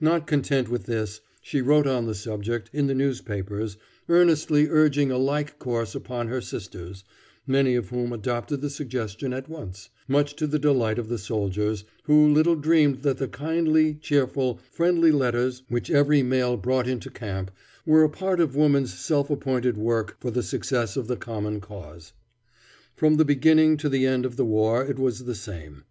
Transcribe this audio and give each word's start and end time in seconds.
Not 0.00 0.26
content 0.26 0.68
with 0.68 0.86
this, 0.86 1.20
she 1.40 1.60
wrote 1.62 1.86
on 1.86 2.04
the 2.06 2.14
subject 2.16 2.68
in 2.72 2.88
the 2.88 2.96
newspapers, 2.96 3.76
earnestly 4.08 4.66
urging 4.68 5.12
a 5.12 5.18
like 5.18 5.60
course 5.60 5.94
upon 5.94 6.26
her 6.26 6.40
sisters, 6.40 7.04
many 7.46 7.76
of 7.76 7.90
whom 7.90 8.12
adopted 8.12 8.60
the 8.60 8.70
suggestion 8.70 9.32
at 9.32 9.48
once, 9.48 9.88
much 10.08 10.34
to 10.34 10.48
the 10.48 10.58
delight 10.58 10.98
of 10.98 11.08
the 11.08 11.16
soldiers, 11.16 11.84
who 12.06 12.26
little 12.26 12.56
dreamed 12.56 13.02
that 13.02 13.18
the 13.18 13.28
kindly, 13.28 13.94
cheerful, 13.94 14.58
friendly 14.68 15.12
letters 15.12 15.62
which 15.68 15.92
every 15.92 16.24
mail 16.24 16.56
brought 16.56 16.88
into 16.88 17.08
camp, 17.08 17.52
were 17.86 18.02
a 18.02 18.10
part 18.10 18.40
of 18.40 18.56
woman's 18.56 18.92
self 18.92 19.30
appointed 19.30 19.76
work 19.76 20.16
for 20.18 20.32
the 20.32 20.42
success 20.42 20.96
of 20.96 21.06
the 21.06 21.16
common 21.16 21.60
cause. 21.60 22.12
From 22.96 23.14
the 23.16 23.24
beginning 23.24 23.76
to 23.76 23.88
the 23.88 24.06
end 24.06 24.26
of 24.26 24.34
the 24.34 24.44
war 24.44 24.84
it 24.84 24.98
was 24.98 25.22
the 25.24 25.36
same. 25.36 25.84